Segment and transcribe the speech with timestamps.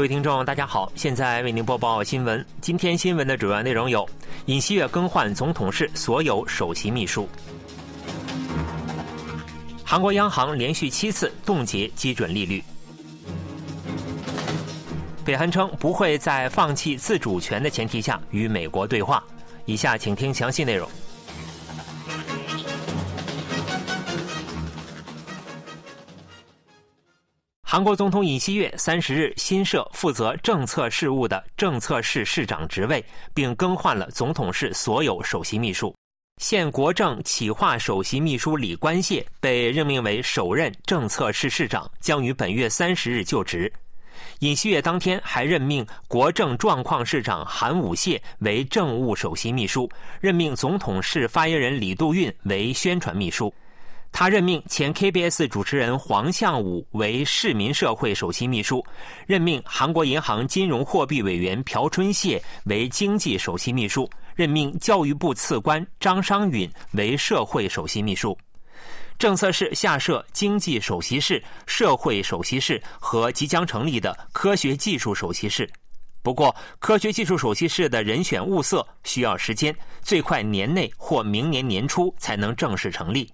[0.00, 2.42] 各位听众，大家好，现在为您播报新闻。
[2.62, 4.08] 今天新闻的主要内容有：
[4.46, 7.28] 尹锡悦更换总统室所有首席秘书；
[9.84, 12.62] 韩国央行连续七次冻结基准利率；
[15.22, 19.22] 北韩称不会在放弃自主权的前提下与美国对话。
[19.66, 20.88] 以下请听详细内容。
[27.80, 33.02] 韩国总统尹锡悦三十日新设负责政策事务的政策室室长职位，
[33.32, 35.96] 并更换了总统室所有首席秘书。
[36.36, 43.72] 现国政企划首席秘书李官燮被任命为首任政策室室长，将于本月三十日就职。
[44.40, 49.90] 尹锡悦当天还任命国政状况室长韩武燮为政务首席秘书，
[50.20, 53.50] 任命总统室发言人李杜运为宣传秘书。
[54.12, 58.84] 他任命前 KBS 主持人黄向武为市民社会首席秘书，
[59.26, 68.36] 任命韩国银行金融货币委员朴春燮为经济首席秘书，任命教育部次官张商允为社会首席秘书。
[69.18, 75.70] 政策室下设经济首席室、社会首席室和即将成立的科学技术首席室。
[76.22, 83.30] 不过，科学技术首席室的人选物色需要时间，最快年内或明年年初才能正式成立。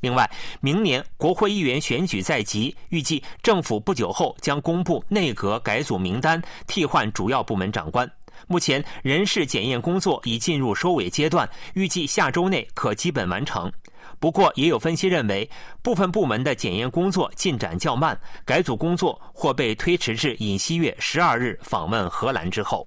[0.00, 8.08] 另外，明年国会议员选举在即，预计政府不久后将公布内阁改组名单，替换主要部门长官。
[8.46, 13.70] 目前人事检验工作已进入收尾阶段，预计下周内可基本完成。
[14.20, 15.48] 不过，也有分析认为，
[15.82, 22.86] 部分部门的检验工作进展较慢，改组工作或被推迟至尹锡悦十二日访问荷兰之后。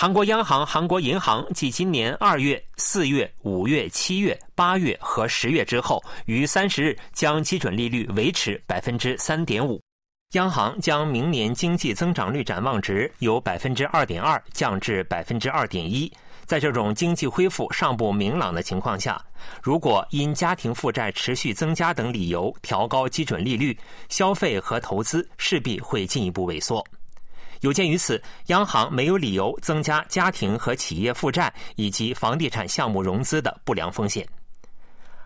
[0.00, 9.78] 韩国央行、韩国银行继今年二月、四月、五月、七月、八月和十月之后，于三十日将基准利率维持百分之三点五。
[10.32, 16.10] 央行将明年经济增长率展望值由百分之二点二降至百分之二点一。
[16.46, 19.22] 在这种经济恢复尚不明朗的情况下，
[19.62, 23.78] 如果因家庭负债持续增加等理由调高基准利率，
[24.08, 26.82] 消费和投资势必会进一步萎缩。
[27.60, 34.26] 有鉴于此，央行没有理由增加家庭和企业负债以及房地产项目融资的不良风险。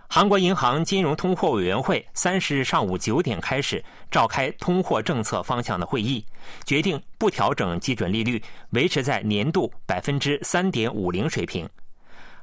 [0.08, 6.24] 韩国银行金融通货委员会三十日上午九点开始召开通货政策方向的会议，
[6.64, 8.40] 决定不调整基准利率，
[8.70, 11.68] 维持在年度百分之三点五零水平。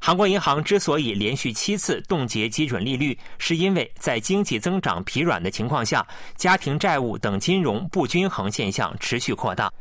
[0.04, 6.04] 韩国银行之所以连续七次冻结基准利率，是因为在经济增长疲软的情况下，
[6.36, 9.72] 家庭债务等金融不均衡现象持续扩大。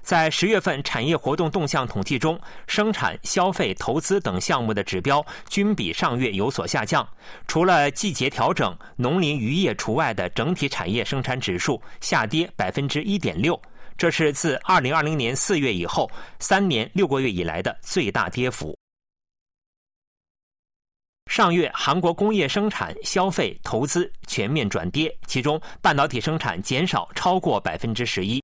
[0.00, 7.06] 在十月份产业活动动向统计中，生产、消费、投资等项目的指标均比上月有所下降。
[7.46, 13.60] 除了季节调整、农林渔业除外的整体产业生产指数下跌百分之一点六，
[13.98, 18.75] 这是自二零二零年四月以后三年六个月以来的最大跌幅。
[21.36, 28.42] 上月，韩国工业生产、消费、投资全面转跌，其中半导体生产减少超过百分之十一。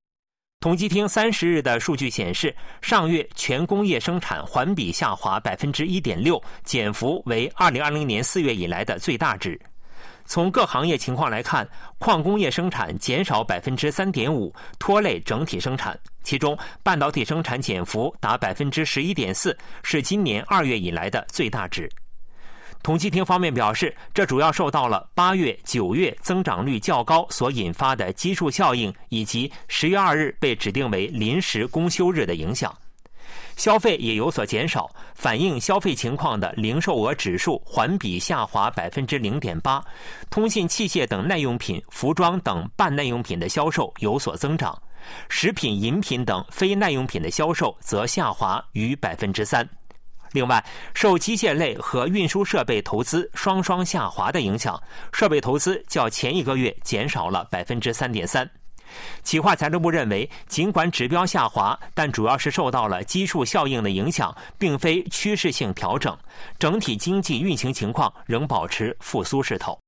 [0.59, 9.59] 统计厅三十日的数据显示，上月全工业生产环比下滑百分之一点六，减幅为二零二零年四月以来的最大值。
[10.25, 11.67] 从各行业情况来看，
[11.97, 15.99] 矿工业生产减少百分之三点五，拖累整体生产。
[16.21, 21.89] 其中，半导体生产减幅达百分之十一点四，是今年二月以来的最大值。
[22.83, 32.75] 统计厅方面表示，这主要受到了八月、九月增长率较高所引发的基数效应，以及十月二日被指定为临时公休日的影响。
[33.55, 39.81] 消费也有所减少，反映消费情况的零售额指数环比下滑百分之零点八。
[40.29, 44.77] 通信器械等耐用品、服装等半耐用品的销售有所增长，
[45.29, 49.67] 食品、饮品等非耐用品的销售则下滑逾百分之三。
[50.33, 50.63] 另外，
[50.93, 54.77] 受机械类和运输设备投资双双下滑的影响，
[55.13, 58.49] 设备投资较前一个月减少了百分之三点三。
[59.23, 66.15] 企划财政部认为，尽管指标下滑，但主要是受到了基数效应的影响，并非趋势性调整，
[66.59, 69.79] 整体经济运行情况仍保持复苏势头。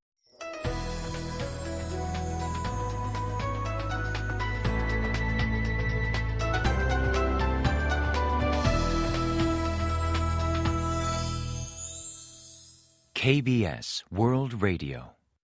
[13.25, 15.01] KBS World Radio，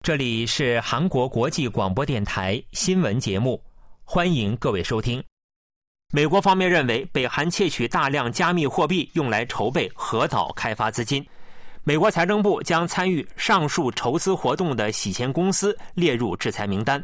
[0.03, 3.63] 这里是韩国国际广播电台新闻节目，
[4.03, 5.23] 欢迎各位收听。
[6.11, 11.25] 美国方面认为，北韩窃取大量加密货币用来筹备核岛开发资金，
[11.85, 17.01] 美国财政部将参与上述筹资活动的洗钱公司列入制裁名单。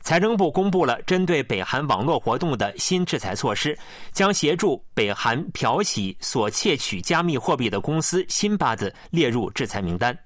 [0.00, 3.78] 财政部公布了针对北韩网络活动的新制裁措施，
[4.12, 10.16] 将协助北韩漂洗所窃取加密货币的公司辛巴子列入制裁名单。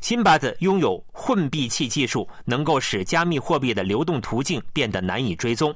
[0.00, 5.74] 辛巴子拥有混币器技术，能够使加密货币的流动途径变得难以追踪。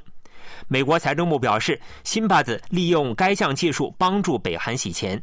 [0.69, 5.21] 美国财政部表示，辛巴子利用该项技术帮助北韩洗钱。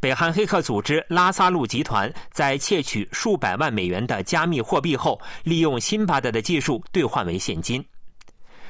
[0.00, 7.84] 北韩黑客组织拉萨路集团在窃取数百万美元的加密货币后，利用辛巴德的技术兑换为现金。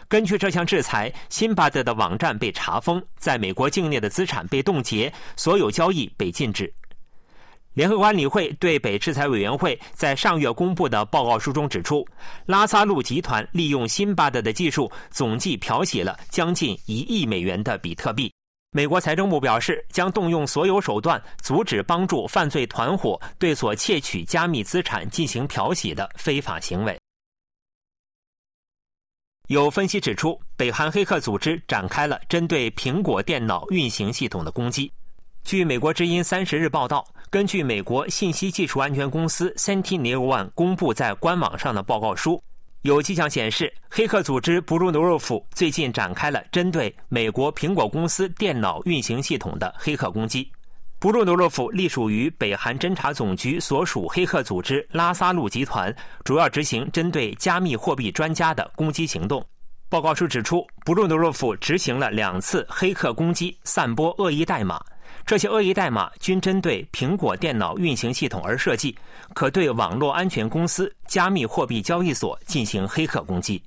[0.09, 6.73] 根据这项制裁，辛巴德的网站被查封，在美国境内的资产被冻结，所有交易被禁止。
[7.75, 12.07] 联合管理会对北制裁委员会在上月公布的报告书中指出，
[12.47, 18.33] 拉萨路集团利用辛巴德的技术，总计漂洗了将近一亿美元的比特币。
[18.79, 26.97] 美国财政部表示，将动用所有手段阻止帮助犯罪团伙对所窃取加密资产进行漂洗的非法行为。
[29.49, 34.93] 有分析指出，北韩黑客组织展开了针对苹果电脑运行系统的攻击。
[35.43, 42.41] 据美国之音三十日报道，根据美国信息技术安全公司 SentinelOne 公布在官网上的报告书。
[42.83, 50.49] 有迹象显示，黑客组织布鲁诺若夫最近展开了针对美国苹果公司电脑运行系统的黑客攻击。
[51.01, 55.95] 布鲁诺若夫隶属于北韩侦察总局所属黑客组织拉萨路集团，
[56.25, 59.45] 主要执行针对加密货币专家的攻击行动。
[59.89, 64.81] 报告书指出，布鲁诺若夫执行了两次黑客攻击，散播恶意代码。
[65.29, 68.97] 这些恶意代码均针对苹果电脑运行系统而设计，
[69.35, 73.63] 可对网络安全公司、加密货币交易所进行黑客攻击。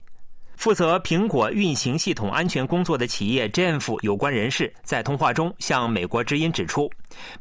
[0.56, 6.90] 负责苹果运行系统安全工作的企业 Jamf 有关人士在通话中向美国之音指出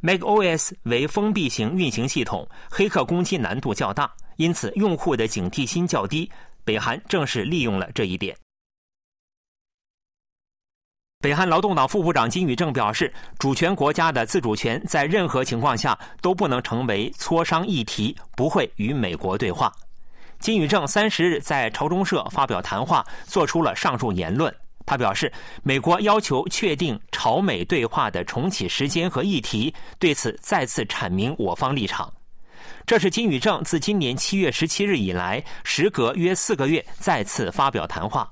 [0.02, 6.30] ，macOS 为封闭型运行系统，黑客攻击难度较大，因此用户的警惕心较低。
[6.62, 8.36] 北韩正是利用了这一点。
[11.22, 19.70] 北韩劳动党副部长金宇正表示，主权国家的自主权在任何情况下都不能成为磋商议题，不会与美国对话。
[20.38, 24.50] 金宇正三十日在朝中社发表谈话，做出了上述言论。
[24.86, 25.30] 他表示，
[25.62, 32.10] 美国要求确定朝美对话的重启时间和议题，对此再次阐明我方立场。
[32.86, 38.26] 这是金宇正自今年七月十七日以来，时隔约四个月再次发表谈话。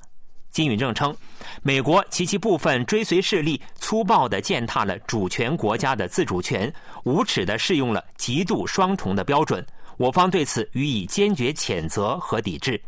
[0.51, 1.15] 金宇正称，
[1.63, 6.73] 美国及其部分追随势力粗暴地践踏了主权国家的自主权，
[7.05, 9.65] 无耻地适用了极度双重的标准。
[9.97, 12.81] 我方对此予以坚决谴责和抵制。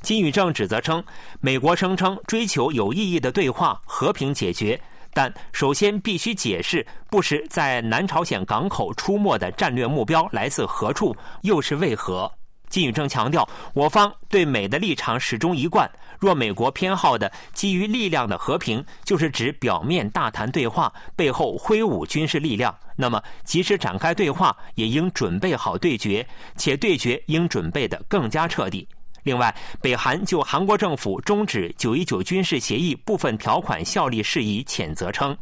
[0.00, 1.02] 金宇正指责称，
[1.40, 4.80] 美国声称追求有意义的对话、和平解决，
[5.12, 12.30] 但首先必须解释不时在南朝鲜港口出没的战略目标来自何处，又是为何。
[12.72, 15.88] 金宇正强调，我方对美的立场始终一贯。
[16.18, 26.26] 若美国偏好的基于力量的和平，就是指表面大谈对话，背后挥舞军事力量，那么即使展开对话，也应准备好对决，
[26.56, 28.88] 且对决应准备的更加彻底。
[29.24, 35.36] 另外，北韩就韩国政府终止九一九军事协议部分条款效力事宜谴责称，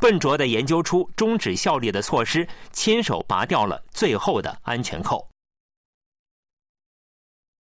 [0.00, 5.24] 笨拙地研究出终止效力的措施，亲手拔掉了最后的安全扣。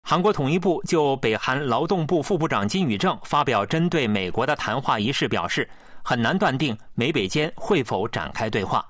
[0.05, 5.67] 韩国统一部就北韩劳动部副部长金宇正发表针对美国的谈话一事表示，
[6.03, 8.85] 很难断定美北间会否展开对话。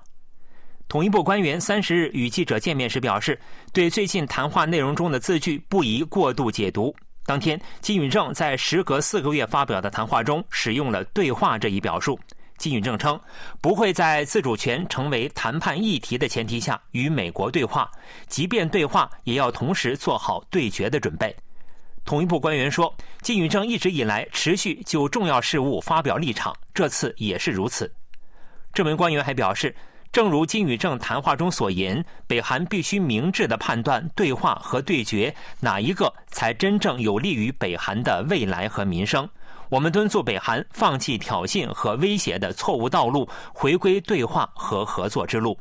[0.88, 3.40] 统一部官员三十日与记者见面时表示，
[3.72, 6.92] 对最近谈话内容中的字句不宜过度解读。
[7.24, 12.18] 当天，金宇正在时隔四个月发表的谈话中使用了“对话”这一表述。
[12.64, 13.20] 金宇正称，
[13.60, 17.90] 不会在自主权成为谈判议题的前提下与美国对话，
[18.26, 21.36] 即便对话，也要同时做好对决的准备。
[22.06, 27.92] 统一部官员说，金宇正一直以来持续就重要事务发表立场，这次也是如此。
[28.72, 29.76] 这名官员还表示，
[30.10, 39.28] 正如金宇正谈话中所言，北韩必须明智地判断对话和对决哪一个才真正有利于北韩的未来和民生。
[39.74, 45.58] 我们敦促北韩放弃挑衅和威胁的错误道路，回归对话和合作之路。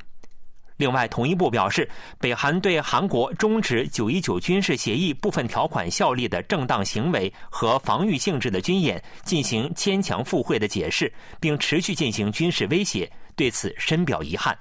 [0.77, 1.89] 另外，统一部表示，
[2.20, 14.55] 北韩对韩国终止九一九军事协议部分条款效力的正当行为和防御性质的军演进行牵强附会的解释，并持续进行军事威胁，对此深表遗憾。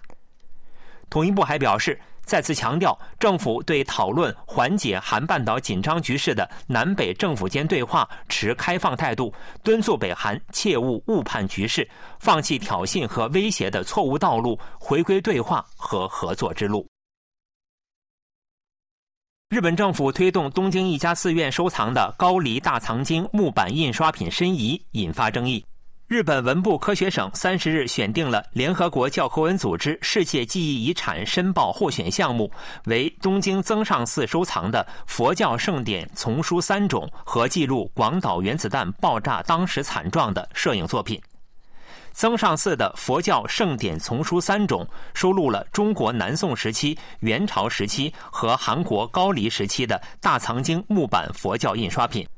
[1.11, 2.00] 统一部还表示。
[2.25, 11.87] 再次强调，政府对讨论缓解韩半岛紧张局势的南北政府间对话持开放态度，敦促北韩切勿误判局势，
[12.21, 16.87] 放弃挑衅和威胁的错误道路，回归对话和合作之路。
[19.50, 25.62] 日本政府推动东京一家寺院收藏的高黎大藏经木版印刷品申遗，引发争议。
[26.12, 32.52] 日本文部科学省三十日选定了联合国教科文组织世界记忆遗产申报候选项目，
[32.85, 41.19] 为东京增上寺收藏的佛教圣典丛书三种和记录广岛原子弹爆炸当时惨状的摄影作品。
[42.12, 52.28] 增上寺的佛教圣典丛书三种收录了中国南宋时期、元朝时期和韩国高丽时期的大藏经木版佛教印刷品。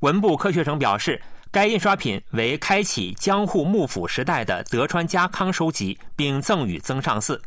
[0.00, 1.22] 文部科学省表示。
[1.54, 7.40] 该印刷品为开启江户幕府时代的德川家康收集，并赠予增上寺。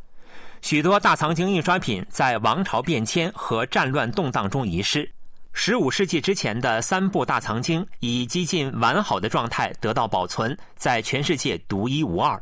[0.62, 5.12] 许多大藏经印刷品在王朝变迁和战乱动荡中遗失。
[5.52, 12.42] 十五世纪之前的三部大藏经以几近完好的状态得到保存，在全世界独一无二。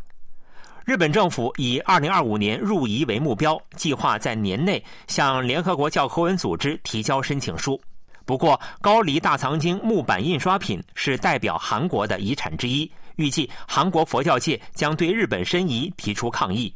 [0.84, 7.82] 日本政府以二零二五年入遗为目标，计划在年内向联合国教科文组织提交申请书。
[8.26, 16.74] 不过，高黎大藏经木版印刷品是代表韩国的遗产之一，预计韩国佛教界将对日本申遗提出抗议。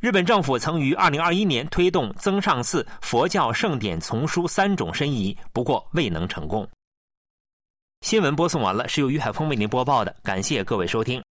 [0.00, 6.68] 日本政府曾于2021年推动增上寺佛教圣典丛书三种申遗，不过未能成功。
[8.02, 11.24] 新闻播送完了，是由于海峰为您播报的，感谢各位收听。